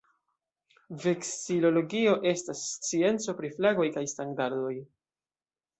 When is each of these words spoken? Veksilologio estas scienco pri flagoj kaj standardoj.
Veksilologio 1.03 2.15
estas 2.33 2.65
scienco 2.71 3.39
pri 3.43 3.55
flagoj 3.61 3.91
kaj 3.99 4.09
standardoj. 4.17 4.75